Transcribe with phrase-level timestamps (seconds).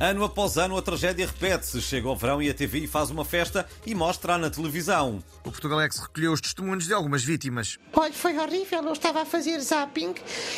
[0.00, 1.80] Ano após ano, a tragédia repete-se.
[1.80, 5.22] Chega ao verão e a TVI faz uma festa e mostra na televisão.
[5.44, 7.78] O Portugalex recolheu os testemunhos de algumas vítimas.
[7.92, 8.82] Olha, foi horrível.
[8.82, 10.14] Eu estava a fazer zapping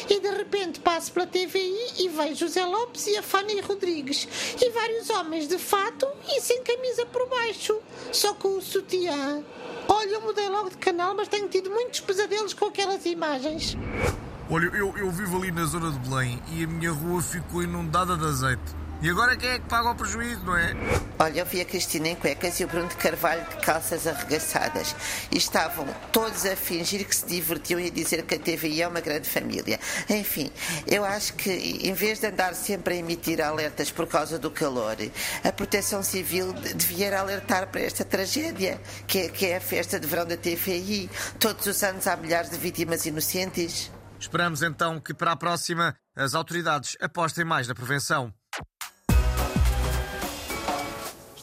[0.08, 4.26] e de repente passo pela TVI e vejo José Lopes e a Fanny Rodrigues
[4.60, 7.78] e vários homens de fato e sem camisa por baixo,
[8.12, 9.44] só com o sutiã.
[9.86, 13.76] Olha, eu mudei logo de canal, mas tenho tido muitos pesadelos com aquelas imagens.
[14.48, 18.16] Olha, eu, eu vivo ali na zona de Belém e a minha rua ficou inundada
[18.16, 18.85] de azeite.
[19.02, 20.74] E agora quem é que paga o prejuízo, não é?
[21.18, 24.96] Olha, eu vi a Cristina em cuecas e o Bruno de Carvalho de calças arregaçadas.
[25.30, 28.88] E estavam todos a fingir que se divertiam e a dizer que a TVI é
[28.88, 29.78] uma grande família.
[30.08, 30.50] Enfim,
[30.86, 34.96] eu acho que em vez de andar sempre a emitir alertas por causa do calor,
[35.44, 40.06] a Proteção Civil devia alertar para esta tragédia, que é, que é a festa de
[40.06, 41.10] verão da TVI.
[41.38, 43.90] Todos os anos há milhares de vítimas inocentes.
[44.18, 48.32] Esperamos então que para a próxima as autoridades apostem mais na prevenção.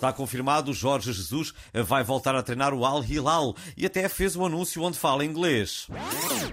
[0.03, 4.45] Está confirmado, Jorge Jesus vai voltar a treinar o Al Hilal e até fez um
[4.45, 5.87] anúncio onde fala inglês.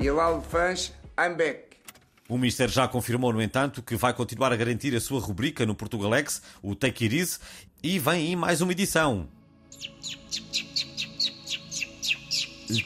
[0.00, 1.76] Hilal fans, I'm back.
[2.28, 5.74] O Mister já confirmou, no entanto, que vai continuar a garantir a sua rubrica no
[5.74, 7.38] Portugalex, o Take It Easy,
[7.82, 9.28] e vem aí mais uma edição.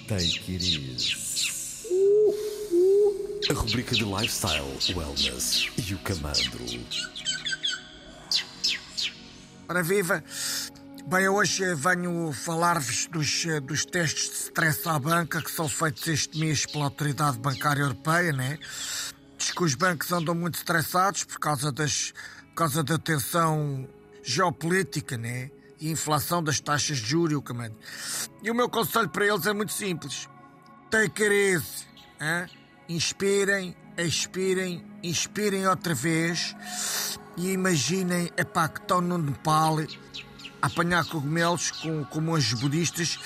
[0.09, 1.15] Take It Easy.
[3.51, 4.65] A rubrica de lifestyle,
[4.97, 6.65] wellness e o camandro.
[9.67, 10.23] Ora viva!
[11.07, 16.39] Bem, hoje venho falar-vos dos, dos testes de stress à banca que são feitos este
[16.39, 18.59] mês pela Autoridade Bancária Europeia, né?
[19.37, 22.13] Diz que os bancos andam muito estressados por causa, das,
[22.49, 23.87] por causa da tensão
[24.23, 25.51] geopolítica, né?
[25.79, 27.77] E inflação das taxas de juros, comando.
[28.43, 30.27] E o meu conselho para eles é muito simples.
[30.91, 31.65] Take it
[32.19, 32.47] hein?
[32.89, 36.57] Inspirem, expirem, inspirem outra vez
[37.37, 39.77] e imaginem epá, que estão no Nepal
[40.65, 42.21] a apanhar cogumelos com, com
[42.55, 43.19] budistas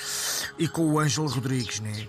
[0.57, 2.05] e com o Ângelo Rodrigues, né?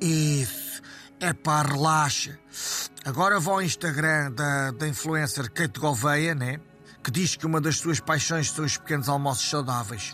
[0.00, 0.82] Isso.
[1.20, 2.36] É pá, relaxa.
[3.04, 6.58] Agora vou ao Instagram da, da influencer Kate Gouveia, né?
[7.04, 10.12] Que diz que uma das suas paixões são os pequenos almoços saudáveis.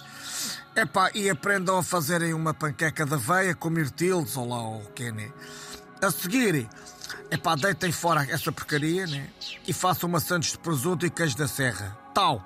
[0.76, 5.10] Epá, e aprendam a fazerem uma panqueca de aveia com mirtilos ou lá o que
[5.10, 5.32] né?
[6.02, 6.68] A seguir,
[7.30, 9.28] epá, deitem fora essa porcaria, né?
[9.66, 11.96] E façam maçãs de presunto e queijo da serra.
[12.14, 12.42] Tal.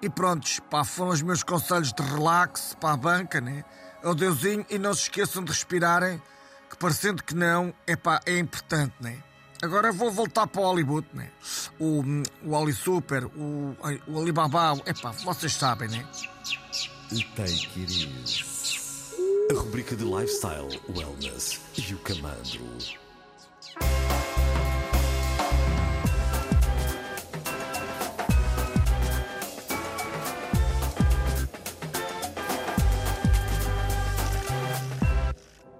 [0.00, 3.64] E prontos, pá, foram os meus conselhos de relax para a banca, né?
[4.04, 6.20] Adeusinho e não se esqueçam de respirarem,
[6.70, 9.22] que parecendo que não, epá, é importante, né?
[9.62, 11.30] Agora vou voltar para o Hollywood, né?
[11.78, 12.02] O,
[12.44, 13.76] o Oli Super, o,
[14.06, 16.06] o Alibaba, epá, vocês sabem, né?
[17.36, 18.50] Take It Easy.
[19.50, 22.60] A rubrica de lifestyle, wellness e o camandro.